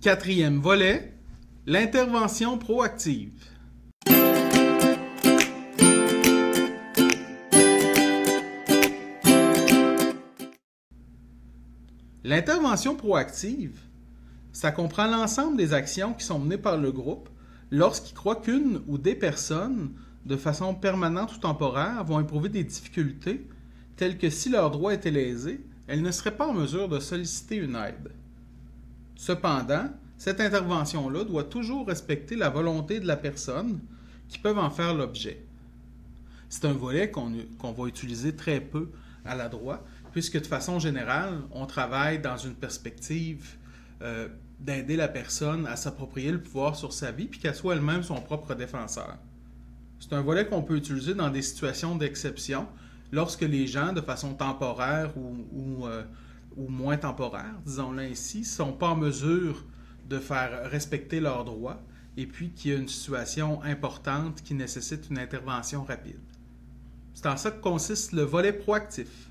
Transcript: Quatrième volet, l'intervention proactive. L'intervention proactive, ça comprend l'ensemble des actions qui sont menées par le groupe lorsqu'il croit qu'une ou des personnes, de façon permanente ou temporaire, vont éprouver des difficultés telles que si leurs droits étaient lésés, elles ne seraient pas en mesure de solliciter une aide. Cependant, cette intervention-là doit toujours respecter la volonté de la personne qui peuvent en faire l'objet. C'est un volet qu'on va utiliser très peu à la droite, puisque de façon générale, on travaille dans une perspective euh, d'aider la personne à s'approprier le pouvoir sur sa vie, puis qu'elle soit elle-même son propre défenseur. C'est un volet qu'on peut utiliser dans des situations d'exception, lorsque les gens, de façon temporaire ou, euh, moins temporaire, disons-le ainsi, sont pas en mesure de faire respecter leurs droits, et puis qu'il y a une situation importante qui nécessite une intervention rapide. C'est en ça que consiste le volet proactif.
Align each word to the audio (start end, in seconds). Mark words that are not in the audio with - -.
Quatrième 0.00 0.60
volet, 0.60 1.12
l'intervention 1.66 2.56
proactive. 2.56 3.34
L'intervention 12.24 12.96
proactive, 12.96 13.78
ça 14.52 14.72
comprend 14.72 15.06
l'ensemble 15.06 15.58
des 15.58 15.74
actions 15.74 16.14
qui 16.14 16.24
sont 16.24 16.38
menées 16.38 16.56
par 16.56 16.78
le 16.78 16.92
groupe 16.92 17.28
lorsqu'il 17.70 18.14
croit 18.14 18.36
qu'une 18.36 18.80
ou 18.86 18.96
des 18.96 19.14
personnes, 19.14 19.92
de 20.24 20.36
façon 20.38 20.74
permanente 20.74 21.36
ou 21.36 21.40
temporaire, 21.40 22.02
vont 22.04 22.20
éprouver 22.20 22.48
des 22.48 22.64
difficultés 22.64 23.46
telles 23.96 24.16
que 24.16 24.30
si 24.30 24.48
leurs 24.48 24.70
droits 24.70 24.94
étaient 24.94 25.10
lésés, 25.10 25.60
elles 25.86 26.00
ne 26.00 26.10
seraient 26.10 26.38
pas 26.38 26.48
en 26.48 26.54
mesure 26.54 26.88
de 26.88 27.00
solliciter 27.00 27.56
une 27.56 27.76
aide. 27.76 28.14
Cependant, 29.20 29.90
cette 30.16 30.40
intervention-là 30.40 31.24
doit 31.24 31.44
toujours 31.44 31.86
respecter 31.86 32.36
la 32.36 32.48
volonté 32.48 33.00
de 33.00 33.06
la 33.06 33.18
personne 33.18 33.78
qui 34.30 34.38
peuvent 34.38 34.56
en 34.56 34.70
faire 34.70 34.94
l'objet. 34.94 35.44
C'est 36.48 36.64
un 36.64 36.72
volet 36.72 37.10
qu'on 37.10 37.72
va 37.72 37.86
utiliser 37.86 38.34
très 38.34 38.62
peu 38.62 38.88
à 39.26 39.34
la 39.34 39.50
droite, 39.50 39.84
puisque 40.12 40.40
de 40.40 40.46
façon 40.46 40.78
générale, 40.78 41.42
on 41.50 41.66
travaille 41.66 42.18
dans 42.18 42.38
une 42.38 42.54
perspective 42.54 43.56
euh, 44.00 44.28
d'aider 44.58 44.96
la 44.96 45.08
personne 45.08 45.66
à 45.66 45.76
s'approprier 45.76 46.32
le 46.32 46.40
pouvoir 46.40 46.74
sur 46.74 46.94
sa 46.94 47.12
vie, 47.12 47.26
puis 47.26 47.40
qu'elle 47.40 47.54
soit 47.54 47.74
elle-même 47.74 48.02
son 48.02 48.22
propre 48.22 48.54
défenseur. 48.54 49.18
C'est 49.98 50.14
un 50.14 50.22
volet 50.22 50.46
qu'on 50.46 50.62
peut 50.62 50.76
utiliser 50.76 51.12
dans 51.12 51.28
des 51.28 51.42
situations 51.42 51.94
d'exception, 51.94 52.66
lorsque 53.12 53.42
les 53.42 53.66
gens, 53.66 53.92
de 53.92 54.00
façon 54.00 54.32
temporaire 54.32 55.12
ou, 55.18 55.86
euh, 55.86 56.04
moins 56.56 56.96
temporaire, 56.96 57.54
disons-le 57.64 58.02
ainsi, 58.02 58.44
sont 58.44 58.72
pas 58.72 58.88
en 58.88 58.96
mesure 58.96 59.64
de 60.08 60.18
faire 60.18 60.70
respecter 60.70 61.20
leurs 61.20 61.44
droits, 61.44 61.80
et 62.16 62.26
puis 62.26 62.50
qu'il 62.50 62.72
y 62.72 62.74
a 62.74 62.78
une 62.78 62.88
situation 62.88 63.62
importante 63.62 64.42
qui 64.42 64.54
nécessite 64.54 65.08
une 65.10 65.18
intervention 65.18 65.84
rapide. 65.84 66.20
C'est 67.14 67.26
en 67.26 67.36
ça 67.36 67.50
que 67.50 67.60
consiste 67.60 68.12
le 68.12 68.22
volet 68.22 68.52
proactif. 68.52 69.29